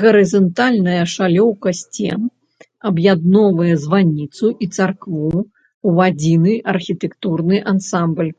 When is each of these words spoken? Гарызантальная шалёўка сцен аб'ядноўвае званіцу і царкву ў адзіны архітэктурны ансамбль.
Гарызантальная 0.00 0.98
шалёўка 1.12 1.68
сцен 1.80 2.20
аб'ядноўвае 2.90 3.72
званіцу 3.86 4.46
і 4.66 4.70
царкву 4.76 5.34
ў 5.40 5.90
адзіны 6.12 6.52
архітэктурны 6.76 7.56
ансамбль. 7.76 8.30